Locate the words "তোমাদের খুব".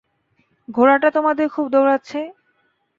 1.11-1.65